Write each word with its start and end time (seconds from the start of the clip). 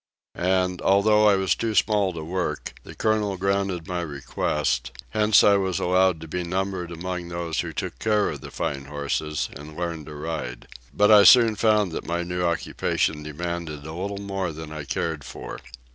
And, 0.33 0.81
although 0.81 1.27
I 1.27 1.35
was 1.35 1.53
too 1.53 1.75
small 1.75 2.11
to 2.13 2.23
work, 2.23 2.73
the 2.83 2.95
Colonel 2.95 3.37
granted 3.37 3.87
my 3.87 4.01
request; 4.01 4.89
hence 5.11 5.43
I 5.43 5.57
was 5.57 5.77
allowed 5.77 6.19
to 6.21 6.27
be 6.27 6.41
numbered 6.43 6.91
among 6.91 7.27
those 7.27 7.59
who 7.59 7.71
took 7.71 7.99
care 7.99 8.29
of 8.31 8.41
the 8.41 8.49
fine 8.49 8.85
horses, 8.85 9.47
and 9.55 9.77
learned 9.77 10.07
to 10.07 10.15
ride. 10.15 10.67
But 10.91 11.11
I 11.11 11.23
soon 11.23 11.55
found 11.55 11.91
that 11.91 12.07
my 12.07 12.23
new 12.23 12.41
occupation 12.41 13.21
demanded 13.21 13.85
a 13.85 13.93
little 13.93 14.17
more 14.17 14.51
than 14.51 14.71
I 14.71 14.85
cared 14.85 15.23
for. 15.23 15.59